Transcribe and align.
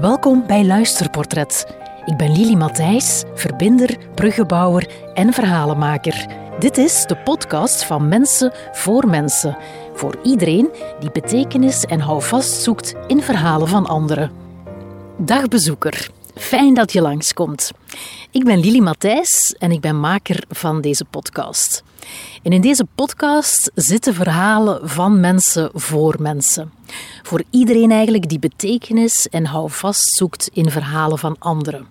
Welkom 0.00 0.46
bij 0.46 0.64
Luisterportret. 0.64 1.66
Ik 2.04 2.16
ben 2.16 2.32
Lili 2.32 2.56
Matthijs, 2.56 3.24
verbinder, 3.34 3.96
bruggenbouwer 4.14 4.90
en 5.14 5.32
verhalenmaker. 5.32 6.26
Dit 6.58 6.78
is 6.78 7.04
de 7.06 7.16
podcast 7.16 7.84
van 7.84 8.08
Mensen 8.08 8.52
voor 8.72 9.08
Mensen. 9.08 9.56
Voor 9.94 10.18
iedereen 10.22 10.70
die 11.00 11.10
betekenis 11.10 11.84
en 11.84 12.00
houvast 12.00 12.62
zoekt 12.62 12.94
in 13.06 13.22
verhalen 13.22 13.68
van 13.68 13.86
anderen. 13.86 14.30
Dag 15.16 15.48
bezoeker, 15.48 16.10
fijn 16.34 16.74
dat 16.74 16.92
je 16.92 17.00
langskomt. 17.00 17.70
Ik 18.30 18.44
ben 18.44 18.58
Lili 18.58 18.80
Matthijs 18.80 19.54
en 19.58 19.70
ik 19.70 19.80
ben 19.80 20.00
maker 20.00 20.44
van 20.48 20.80
deze 20.80 21.04
podcast. 21.04 21.82
En 22.42 22.52
in 22.52 22.60
deze 22.60 22.86
podcast 22.94 23.70
zitten 23.74 24.14
verhalen 24.14 24.88
van 24.88 25.20
mensen 25.20 25.70
voor 25.74 26.16
mensen. 26.18 26.72
Voor 27.22 27.42
iedereen 27.50 27.90
eigenlijk 27.90 28.28
die 28.28 28.38
betekenis 28.38 29.28
en 29.28 29.46
houvast 29.46 30.16
zoekt 30.16 30.50
in 30.52 30.70
verhalen 30.70 31.18
van 31.18 31.36
anderen. 31.38 31.86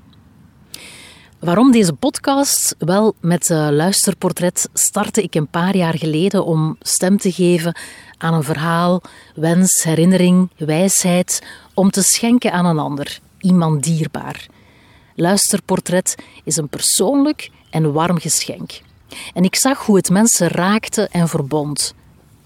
Waarom 1.40 1.72
deze 1.72 1.94
podcast? 1.94 2.76
Wel, 2.80 3.16
met 3.20 3.50
Luisterportret 3.50 4.70
startte 4.74 5.22
ik 5.22 5.36
een 5.36 5.48
paar 5.48 5.76
jaar 5.76 5.98
geleden 5.98 6.46
om 6.46 6.78
stem 6.80 7.18
te 7.18 7.32
geven 7.32 7.78
aan 8.18 8.34
een 8.34 8.44
verhaal, 8.44 9.02
wens, 9.36 9.84
herinnering, 9.84 10.50
wijsheid, 10.58 11.48
om 11.74 11.90
te 11.90 12.02
schenken 12.02 12.52
aan 12.52 12.66
een 12.66 12.80
ander, 12.80 13.20
iemand 13.40 13.84
dierbaar. 13.84 14.46
Luisterportret 15.16 16.16
is 16.44 16.58
een 16.58 16.70
persoonlijk 16.70 17.50
en 17.70 17.92
warm 17.94 18.20
geschenk. 18.20 18.82
En 19.34 19.44
ik 19.44 19.56
zag 19.56 19.86
hoe 19.86 19.96
het 19.96 20.10
mensen 20.10 20.48
raakte 20.48 21.08
en 21.12 21.28
verbond. 21.28 21.94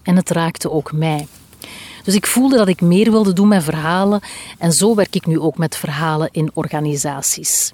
En 0.02 0.16
het 0.16 0.30
raakte 0.30 0.70
ook 0.70 0.92
mij. 0.92 1.26
Dus 2.04 2.14
ik 2.14 2.26
voelde 2.26 2.56
dat 2.56 2.68
ik 2.68 2.80
meer 2.80 3.10
wilde 3.10 3.32
doen 3.32 3.48
met 3.48 3.64
verhalen 3.64 4.20
en 4.58 4.72
zo 4.72 4.94
werk 4.94 5.14
ik 5.14 5.26
nu 5.26 5.38
ook 5.38 5.58
met 5.58 5.76
verhalen 5.76 6.28
in 6.32 6.50
organisaties. 6.54 7.72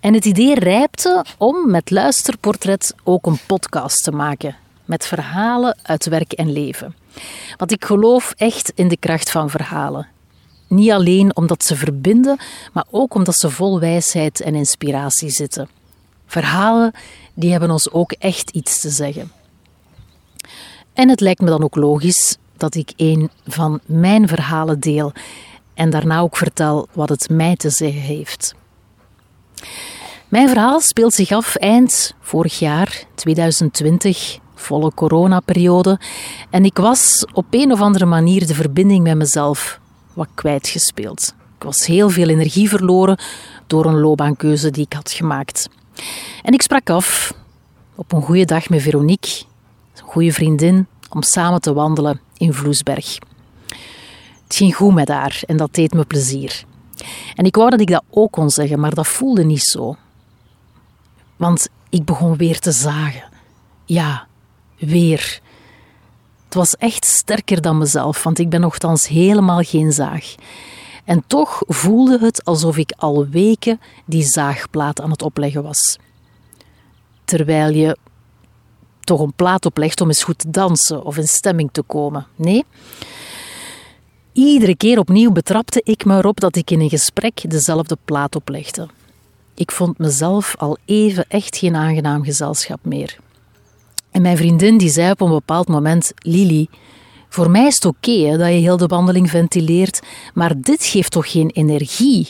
En 0.00 0.14
het 0.14 0.24
idee 0.24 0.54
rijpte 0.54 1.24
om 1.38 1.70
met 1.70 1.90
Luisterportret 1.90 2.94
ook 3.04 3.26
een 3.26 3.38
podcast 3.46 4.02
te 4.02 4.10
maken 4.10 4.56
met 4.84 5.06
verhalen 5.06 5.76
uit 5.82 6.06
werk 6.06 6.32
en 6.32 6.52
leven. 6.52 6.94
Want 7.56 7.72
ik 7.72 7.84
geloof 7.84 8.32
echt 8.36 8.72
in 8.74 8.88
de 8.88 8.96
kracht 8.96 9.30
van 9.30 9.50
verhalen. 9.50 10.08
Niet 10.68 10.90
alleen 10.90 11.36
omdat 11.36 11.64
ze 11.64 11.76
verbinden, 11.76 12.38
maar 12.72 12.84
ook 12.90 13.14
omdat 13.14 13.34
ze 13.34 13.50
vol 13.50 13.80
wijsheid 13.80 14.40
en 14.40 14.54
inspiratie 14.54 15.30
zitten. 15.30 15.68
Verhalen 16.26 16.92
die 17.34 17.50
hebben 17.50 17.70
ons 17.70 17.90
ook 17.90 18.12
echt 18.12 18.50
iets 18.50 18.80
te 18.80 18.90
zeggen. 18.90 19.32
En 20.92 21.08
het 21.08 21.20
lijkt 21.20 21.40
me 21.40 21.48
dan 21.48 21.62
ook 21.62 21.76
logisch 21.76 22.36
dat 22.56 22.74
ik 22.74 22.92
een 22.96 23.30
van 23.46 23.80
mijn 23.86 24.28
verhalen 24.28 24.80
deel 24.80 25.12
en 25.74 25.90
daarna 25.90 26.20
ook 26.20 26.36
vertel 26.36 26.88
wat 26.92 27.08
het 27.08 27.28
mij 27.28 27.56
te 27.56 27.70
zeggen 27.70 28.00
heeft. 28.00 28.54
Mijn 30.28 30.48
verhaal 30.48 30.80
speelt 30.80 31.14
zich 31.14 31.30
af 31.30 31.56
eind 31.56 32.14
vorig 32.20 32.58
jaar, 32.58 33.04
2020, 33.14 34.38
volle 34.54 34.92
coronaperiode, 34.94 36.00
en 36.50 36.64
ik 36.64 36.76
was 36.76 37.26
op 37.32 37.46
een 37.50 37.72
of 37.72 37.80
andere 37.80 38.06
manier 38.06 38.46
de 38.46 38.54
verbinding 38.54 39.02
met 39.02 39.16
mezelf 39.16 39.80
wat 40.12 40.28
kwijtgespeeld. 40.34 41.34
Ik 41.58 41.62
was 41.62 41.86
heel 41.86 42.10
veel 42.10 42.28
energie 42.28 42.68
verloren 42.68 43.18
door 43.66 43.84
een 43.84 44.00
loopbaankeuze 44.00 44.70
die 44.70 44.84
ik 44.84 44.92
had 44.92 45.10
gemaakt. 45.10 45.68
En 46.42 46.52
ik 46.52 46.62
sprak 46.62 46.90
af 46.90 47.34
op 47.94 48.12
een 48.12 48.22
goede 48.22 48.44
dag 48.44 48.68
met 48.68 48.82
Veronique, 48.82 49.44
een 49.94 50.02
goede 50.02 50.32
vriendin, 50.32 50.86
om 51.10 51.22
samen 51.22 51.60
te 51.60 51.72
wandelen 51.72 52.20
in 52.36 52.52
Vloesberg. 52.52 53.18
Het 54.44 54.56
ging 54.56 54.74
goed 54.74 54.94
met 54.94 55.08
haar 55.08 55.42
en 55.46 55.56
dat 55.56 55.74
deed 55.74 55.92
me 55.92 56.04
plezier. 56.04 56.64
En 57.34 57.44
ik 57.44 57.56
wou 57.56 57.70
dat 57.70 57.80
ik 57.80 57.90
dat 57.90 58.04
ook 58.10 58.32
kon 58.32 58.50
zeggen, 58.50 58.80
maar 58.80 58.94
dat 58.94 59.06
voelde 59.06 59.44
niet 59.44 59.62
zo. 59.62 59.96
Want 61.36 61.68
ik 61.88 62.04
begon 62.04 62.36
weer 62.36 62.58
te 62.58 62.72
zagen. 62.72 63.24
Ja, 63.84 64.26
weer. 64.78 65.40
Het 66.44 66.54
was 66.54 66.74
echt 66.74 67.04
sterker 67.04 67.60
dan 67.60 67.78
mezelf, 67.78 68.22
want 68.22 68.38
ik 68.38 68.48
ben 68.48 68.60
nogthans 68.60 69.08
helemaal 69.08 69.62
geen 69.62 69.92
zaag. 69.92 70.34
En 71.04 71.24
toch 71.26 71.62
voelde 71.66 72.18
het 72.18 72.44
alsof 72.44 72.76
ik 72.76 72.92
al 72.96 73.26
weken 73.28 73.80
die 74.04 74.22
zaagplaat 74.22 75.00
aan 75.00 75.10
het 75.10 75.22
opleggen 75.22 75.62
was. 75.62 75.98
Terwijl 77.24 77.74
je 77.74 77.96
toch 79.06 79.20
een 79.20 79.32
plaat 79.36 79.66
oplegt 79.66 80.00
om 80.00 80.08
eens 80.08 80.24
goed 80.24 80.38
te 80.38 80.50
dansen 80.50 81.04
of 81.04 81.16
in 81.16 81.28
stemming 81.28 81.68
te 81.72 81.82
komen. 81.82 82.26
Nee. 82.36 82.64
Iedere 84.32 84.76
keer 84.76 84.98
opnieuw 84.98 85.32
betrapte 85.32 85.80
ik 85.84 86.04
me 86.04 86.16
erop 86.16 86.40
dat 86.40 86.56
ik 86.56 86.70
in 86.70 86.80
een 86.80 86.88
gesprek 86.88 87.50
dezelfde 87.50 87.96
plaat 88.04 88.36
oplegde. 88.36 88.88
Ik 89.54 89.70
vond 89.70 89.98
mezelf 89.98 90.54
al 90.58 90.76
even 90.84 91.24
echt 91.28 91.56
geen 91.56 91.76
aangenaam 91.76 92.24
gezelschap 92.24 92.78
meer. 92.82 93.16
En 94.10 94.22
mijn 94.22 94.36
vriendin 94.36 94.78
die 94.78 94.90
zei 94.90 95.10
op 95.10 95.20
een 95.20 95.30
bepaald 95.30 95.68
moment: 95.68 96.12
Lili, 96.16 96.68
voor 97.28 97.50
mij 97.50 97.66
is 97.66 97.74
het 97.74 97.84
oké 97.84 98.36
dat 98.36 98.48
je 98.48 98.54
heel 98.54 98.76
de 98.76 98.86
wandeling 98.86 99.30
ventileert, 99.30 100.02
maar 100.34 100.60
dit 100.60 100.84
geeft 100.84 101.10
toch 101.10 101.30
geen 101.30 101.50
energie? 101.50 102.28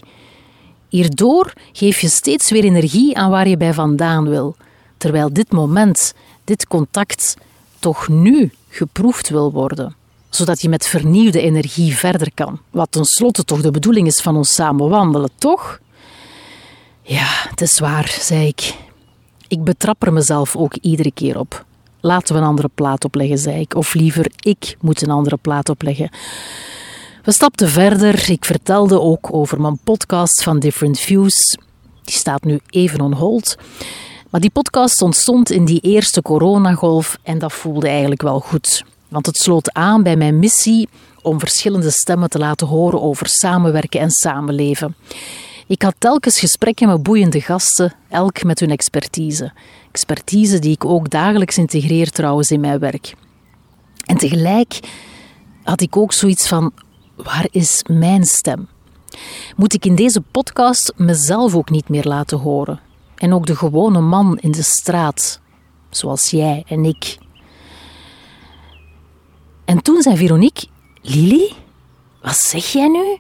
Hierdoor 0.88 1.52
geef 1.72 2.00
je 2.00 2.08
steeds 2.08 2.50
weer 2.50 2.64
energie 2.64 3.16
aan 3.16 3.30
waar 3.30 3.48
je 3.48 3.56
bij 3.56 3.74
vandaan 3.74 4.28
wil, 4.28 4.56
terwijl 4.96 5.32
dit 5.32 5.52
moment, 5.52 6.14
dit 6.46 6.66
contact, 6.66 7.36
toch 7.78 8.08
nu 8.08 8.52
geproefd 8.68 9.28
wil 9.28 9.52
worden, 9.52 9.94
zodat 10.30 10.62
je 10.62 10.68
met 10.68 10.86
vernieuwde 10.86 11.40
energie 11.40 11.96
verder 11.96 12.30
kan. 12.34 12.60
Wat 12.70 12.90
tenslotte 12.90 13.44
toch 13.44 13.60
de 13.60 13.70
bedoeling 13.70 14.06
is 14.06 14.20
van 14.20 14.36
ons 14.36 14.54
samen 14.54 14.88
wandelen, 14.88 15.30
toch? 15.38 15.80
Ja, 17.02 17.26
het 17.48 17.60
is 17.60 17.78
waar, 17.78 18.16
zei 18.20 18.46
ik. 18.46 18.74
Ik 19.48 19.64
betrap 19.64 20.02
er 20.02 20.12
mezelf 20.12 20.56
ook 20.56 20.74
iedere 20.74 21.12
keer 21.12 21.38
op. 21.38 21.64
Laten 22.00 22.34
we 22.34 22.40
een 22.40 22.46
andere 22.46 22.70
plaat 22.74 23.04
opleggen, 23.04 23.38
zei 23.38 23.60
ik. 23.60 23.74
Of 23.74 23.94
liever, 23.94 24.30
ik 24.40 24.76
moet 24.80 25.02
een 25.02 25.10
andere 25.10 25.36
plaat 25.36 25.68
opleggen. 25.68 26.10
We 27.22 27.32
stapten 27.32 27.68
verder. 27.68 28.30
Ik 28.30 28.44
vertelde 28.44 29.00
ook 29.00 29.34
over 29.34 29.60
mijn 29.60 29.78
podcast 29.84 30.42
van 30.42 30.58
Different 30.58 30.98
Views. 30.98 31.56
Die 32.04 32.14
staat 32.14 32.44
nu 32.44 32.60
even 32.70 33.00
on 33.00 33.12
hold. 33.12 33.56
Maar 34.36 34.44
die 34.44 34.62
podcast 34.62 35.02
ontstond 35.02 35.50
in 35.50 35.64
die 35.64 35.80
eerste 35.80 36.22
coronagolf 36.22 37.18
en 37.22 37.38
dat 37.38 37.52
voelde 37.52 37.88
eigenlijk 37.88 38.22
wel 38.22 38.40
goed. 38.40 38.84
Want 39.08 39.26
het 39.26 39.36
sloot 39.36 39.72
aan 39.72 40.02
bij 40.02 40.16
mijn 40.16 40.38
missie 40.38 40.88
om 41.22 41.38
verschillende 41.38 41.90
stemmen 41.90 42.30
te 42.30 42.38
laten 42.38 42.66
horen 42.66 43.02
over 43.02 43.26
samenwerken 43.28 44.00
en 44.00 44.10
samenleven. 44.10 44.96
Ik 45.66 45.82
had 45.82 45.94
telkens 45.98 46.38
gesprekken 46.38 46.88
met 46.88 47.02
boeiende 47.02 47.40
gasten, 47.40 47.94
elk 48.08 48.42
met 48.42 48.60
hun 48.60 48.70
expertise. 48.70 49.52
Expertise 49.92 50.58
die 50.58 50.72
ik 50.72 50.84
ook 50.84 51.10
dagelijks 51.10 51.58
integreer 51.58 52.10
trouwens 52.10 52.50
in 52.50 52.60
mijn 52.60 52.78
werk. 52.78 53.14
En 54.04 54.16
tegelijk 54.16 54.80
had 55.62 55.80
ik 55.80 55.96
ook 55.96 56.12
zoiets 56.12 56.48
van: 56.48 56.72
waar 57.14 57.46
is 57.50 57.84
mijn 57.86 58.24
stem? 58.24 58.68
Moet 59.56 59.74
ik 59.74 59.84
in 59.84 59.94
deze 59.94 60.20
podcast 60.20 60.92
mezelf 60.96 61.54
ook 61.54 61.70
niet 61.70 61.88
meer 61.88 62.04
laten 62.04 62.38
horen? 62.38 62.85
En 63.16 63.32
ook 63.32 63.46
de 63.46 63.56
gewone 63.56 64.00
man 64.00 64.38
in 64.38 64.50
de 64.50 64.62
straat, 64.62 65.40
zoals 65.90 66.30
jij 66.30 66.64
en 66.68 66.84
ik. 66.84 67.18
En 69.64 69.82
toen 69.82 70.02
zei 70.02 70.16
Veronique: 70.16 70.66
Lili, 71.02 71.52
wat 72.22 72.36
zeg 72.36 72.72
jij 72.72 72.88
nu? 72.88 73.18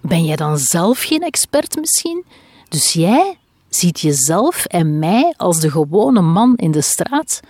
Ben 0.00 0.24
jij 0.24 0.36
dan 0.36 0.58
zelf 0.58 1.00
geen 1.00 1.22
expert 1.22 1.76
misschien? 1.76 2.24
Dus 2.68 2.92
jij 2.92 3.38
ziet 3.68 4.00
jezelf 4.00 4.64
en 4.64 4.98
mij 4.98 5.34
als 5.36 5.60
de 5.60 5.70
gewone 5.70 6.20
man 6.20 6.56
in 6.56 6.70
de 6.70 6.80
straat? 6.80 7.40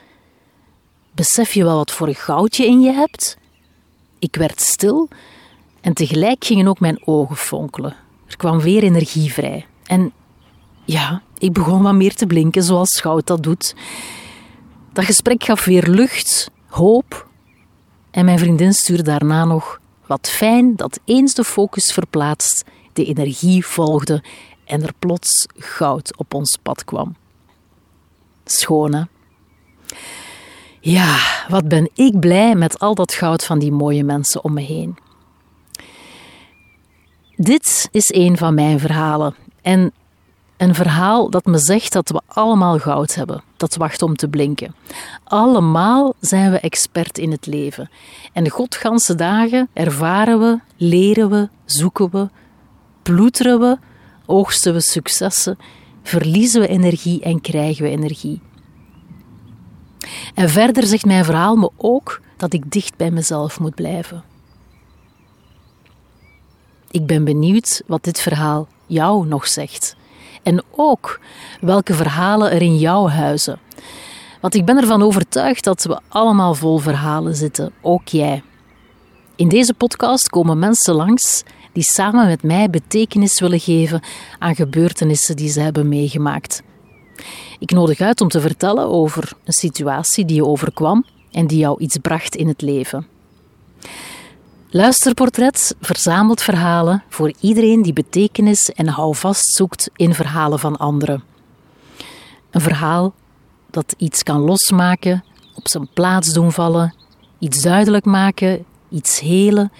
Besef 1.15 1.53
je 1.53 1.65
wel 1.65 1.77
wat 1.77 1.91
voor 1.91 2.09
een 2.09 2.15
goudje 2.15 2.67
in 2.67 2.81
je 2.81 2.93
hebt? 2.93 3.37
Ik 4.19 4.37
werd 4.37 4.61
stil 4.61 5.09
en 5.81 5.93
tegelijk 5.93 6.45
gingen 6.45 6.69
ook 6.69 6.81
mijn 6.81 7.07
ogen 7.07 7.37
fonkelen. 7.37 7.97
Er 8.27 8.37
kwam 8.37 8.61
weer 8.61 8.83
energie 8.83 9.33
vrij. 9.33 9.67
En 9.85 10.13
ja, 10.87 11.23
ik 11.39 11.53
begon 11.53 11.83
wat 11.83 11.95
meer 11.95 12.15
te 12.15 12.27
blinken 12.27 12.63
zoals 12.63 13.01
goud 13.01 13.27
dat 13.27 13.43
doet. 13.43 13.75
Dat 14.93 15.05
gesprek 15.05 15.45
gaf 15.45 15.65
weer 15.65 15.89
lucht, 15.89 16.51
hoop. 16.67 17.29
En 18.11 18.25
mijn 18.25 18.39
vriendin 18.39 18.73
stuurde 18.73 19.03
daarna 19.03 19.45
nog 19.45 19.81
wat 20.07 20.29
fijn 20.29 20.77
dat 20.77 21.01
eens 21.05 21.35
de 21.35 21.45
focus 21.45 21.93
verplaatst, 21.93 22.65
de 22.93 23.05
energie 23.05 23.67
volgde 23.67 24.23
en 24.65 24.83
er 24.83 24.93
plots 24.99 25.47
goud 25.57 26.17
op 26.17 26.35
ons 26.35 26.59
pad 26.63 26.85
kwam. 26.85 27.17
Schone. 28.45 29.09
Ja, 30.81 31.19
wat 31.49 31.69
ben 31.69 31.91
ik 31.95 32.21
blij 32.21 32.55
met 32.55 32.79
al 32.79 32.95
dat 32.95 33.13
goud 33.13 33.45
van 33.45 33.59
die 33.59 33.73
mooie 33.73 34.05
mensen 34.05 34.45
om 34.45 34.53
me 34.53 34.61
heen. 34.61 34.97
Dit 37.37 37.89
is 37.91 38.15
een 38.15 38.37
van 38.37 38.55
mijn 38.55 38.81
verhalen. 38.81 39.35
En 39.63 39.93
een 40.57 40.75
verhaal 40.75 41.31
dat 41.31 41.45
me 41.45 41.59
zegt 41.59 41.93
dat 41.93 42.09
we 42.09 42.21
allemaal 42.27 42.79
goud 42.79 43.15
hebben, 43.15 43.43
dat 43.57 43.77
wacht 43.77 44.03
om 44.03 44.17
te 44.17 44.29
blinken. 44.29 44.75
Allemaal 45.25 46.15
zijn 46.21 46.51
we 46.51 46.61
expert 46.61 47.19
in 47.19 47.31
het 47.31 47.47
leven. 47.47 47.91
En 48.33 48.45
de 48.45 48.51
godganse 48.51 49.15
dagen 49.15 49.69
ervaren 49.73 50.39
we, 50.39 50.59
leren 50.77 51.31
we, 51.31 51.49
zoeken 51.65 52.11
we. 52.11 52.29
ploeteren 53.03 53.61
we, 53.61 53.79
oogsten 54.27 54.73
we 54.73 54.81
successen, 54.81 55.59
verliezen 56.03 56.61
we 56.61 56.69
energie 56.69 57.23
en 57.23 57.41
krijgen 57.41 57.83
we 57.85 57.91
energie. 57.91 58.41
En 60.35 60.49
verder 60.49 60.87
zegt 60.87 61.05
mijn 61.05 61.25
verhaal 61.25 61.57
me 61.57 61.71
ook 61.77 62.21
dat 62.37 62.53
ik 62.53 62.71
dicht 62.71 62.97
bij 62.97 63.11
mezelf 63.11 63.61
moet 63.61 63.75
blijven. 63.75 64.25
Ik 66.91 67.07
ben 67.07 67.25
benieuwd 67.25 67.83
wat 67.87 68.05
dit 68.05 68.21
verhaal 68.21 68.69
jou 68.87 69.27
nog 69.27 69.47
zegt. 69.47 69.97
En 70.47 70.63
ook 70.71 71.21
welke 71.61 71.95
verhalen 71.95 72.51
er 72.51 72.63
in 72.63 72.77
jou 72.79 73.11
huizen. 73.11 73.59
Want 74.41 74.55
ik 74.55 74.65
ben 74.65 74.77
ervan 74.77 75.03
overtuigd 75.03 75.65
dat 75.65 75.85
we 75.85 76.01
allemaal 76.09 76.55
vol 76.55 76.79
verhalen 76.79 77.35
zitten, 77.37 77.73
ook 77.83 78.09
jij. 78.09 78.43
In 79.37 79.49
deze 79.49 79.75
podcast 79.75 80.29
komen 80.29 80.59
mensen 80.59 80.95
langs 80.95 81.43
die 81.73 81.83
samen 81.83 82.27
met 82.27 82.43
mij 82.43 82.71
betekenis 82.71 83.41
willen 83.41 83.61
geven 83.61 84.03
aan 84.39 84.55
gebeurtenissen 84.55 85.37
die 85.37 85.49
ze 85.49 85.61
hebben 85.61 85.89
meegemaakt. 85.89 86.63
Ik 87.59 87.71
nodig 87.71 88.01
uit 88.01 88.21
om 88.21 88.29
te 88.29 88.41
vertellen 88.41 88.89
over 88.89 89.33
een 89.45 89.53
situatie 89.53 90.25
die 90.25 90.37
je 90.37 90.47
overkwam 90.47 91.05
en 91.31 91.47
die 91.47 91.59
jou 91.59 91.81
iets 91.81 91.97
bracht 91.97 92.37
in 92.37 92.49
het 92.49 92.63
leven. 92.63 93.07
Luisterportret 94.77 95.77
verzamelt 95.81 96.43
verhalen 96.43 97.03
voor 97.09 97.33
iedereen 97.41 97.83
die 97.83 97.93
betekenis 97.93 98.73
en 98.73 98.89
houvast 98.89 99.55
zoekt 99.55 99.91
in 99.95 100.15
verhalen 100.15 100.59
van 100.59 100.77
anderen. 100.77 101.25
Een 102.51 102.61
verhaal 102.61 103.15
dat 103.71 103.95
iets 103.99 104.23
kan 104.23 104.41
losmaken, 104.41 105.25
op 105.55 105.69
zijn 105.69 105.89
plaats 105.93 106.33
doen 106.33 106.53
vallen, 106.53 106.95
iets 107.39 107.63
duidelijk 107.63 108.05
maken, 108.05 108.65
iets 108.89 109.21
helen, 109.21 109.73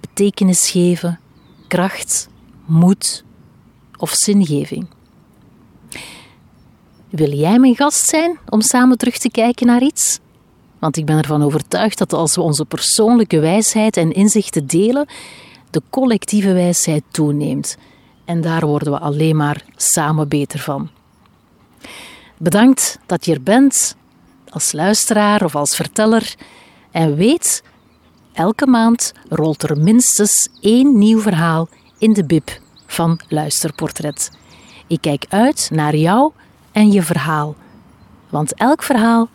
betekenis 0.00 0.70
geven, 0.70 1.20
kracht, 1.68 2.28
moed 2.64 3.24
of 3.96 4.10
zingeving. 4.10 4.88
Wil 7.10 7.32
jij 7.32 7.58
mijn 7.58 7.76
gast 7.76 8.08
zijn 8.08 8.38
om 8.48 8.60
samen 8.60 8.98
terug 8.98 9.18
te 9.18 9.30
kijken 9.30 9.66
naar 9.66 9.82
iets? 9.82 10.20
Want 10.84 10.96
ik 10.96 11.06
ben 11.06 11.18
ervan 11.18 11.42
overtuigd 11.42 11.98
dat 11.98 12.12
als 12.12 12.34
we 12.34 12.40
onze 12.40 12.64
persoonlijke 12.64 13.38
wijsheid 13.38 13.96
en 13.96 14.12
inzichten 14.12 14.66
delen, 14.66 15.06
de 15.70 15.82
collectieve 15.90 16.52
wijsheid 16.52 17.02
toeneemt. 17.10 17.76
En 18.24 18.40
daar 18.40 18.66
worden 18.66 18.92
we 18.92 18.98
alleen 18.98 19.36
maar 19.36 19.64
samen 19.76 20.28
beter 20.28 20.58
van. 20.58 20.90
Bedankt 22.38 22.98
dat 23.06 23.24
je 23.24 23.34
er 23.34 23.42
bent, 23.42 23.96
als 24.48 24.72
luisteraar 24.72 25.44
of 25.44 25.54
als 25.56 25.76
verteller. 25.76 26.34
En 26.90 27.14
weet, 27.14 27.62
elke 28.32 28.66
maand 28.66 29.12
rolt 29.28 29.62
er 29.62 29.78
minstens 29.78 30.48
één 30.60 30.98
nieuw 30.98 31.20
verhaal 31.20 31.68
in 31.98 32.12
de 32.12 32.24
bib 32.24 32.60
van 32.86 33.20
Luisterportret. 33.28 34.30
Ik 34.86 35.00
kijk 35.00 35.26
uit 35.28 35.68
naar 35.72 35.96
jou 35.96 36.32
en 36.72 36.92
je 36.92 37.02
verhaal, 37.02 37.54
want 38.28 38.54
elk 38.54 38.82
verhaal 38.82 39.28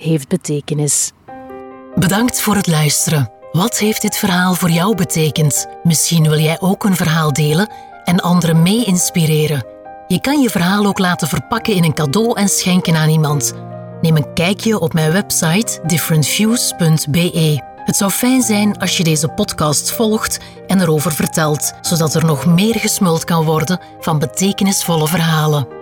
heeft 0.00 0.28
betekenis. 0.28 1.12
Bedankt 1.94 2.40
voor 2.40 2.54
het 2.54 2.66
luisteren. 2.66 3.30
Wat 3.52 3.78
heeft 3.78 4.02
dit 4.02 4.16
verhaal 4.16 4.54
voor 4.54 4.70
jou 4.70 4.96
betekend? 4.96 5.66
Misschien 5.82 6.28
wil 6.28 6.38
jij 6.38 6.60
ook 6.60 6.84
een 6.84 6.96
verhaal 6.96 7.32
delen 7.32 7.72
en 8.04 8.20
anderen 8.20 8.62
mee 8.62 8.84
inspireren. 8.84 9.66
Je 10.06 10.20
kan 10.20 10.40
je 10.40 10.50
verhaal 10.50 10.86
ook 10.86 10.98
laten 10.98 11.28
verpakken 11.28 11.74
in 11.74 11.84
een 11.84 11.94
cadeau 11.94 12.38
en 12.38 12.48
schenken 12.48 12.96
aan 12.96 13.08
iemand. 13.08 13.54
Neem 14.00 14.16
een 14.16 14.32
kijkje 14.34 14.80
op 14.80 14.92
mijn 14.92 15.12
website 15.12 15.80
differentviews.be. 15.86 17.68
Het 17.84 17.96
zou 17.96 18.10
fijn 18.10 18.42
zijn 18.42 18.78
als 18.78 18.96
je 18.96 19.04
deze 19.04 19.28
podcast 19.28 19.92
volgt 19.92 20.40
en 20.66 20.80
erover 20.80 21.12
vertelt, 21.12 21.72
zodat 21.80 22.14
er 22.14 22.24
nog 22.24 22.46
meer 22.46 22.74
gesmuld 22.74 23.24
kan 23.24 23.44
worden 23.44 23.80
van 24.00 24.18
betekenisvolle 24.18 25.08
verhalen. 25.08 25.79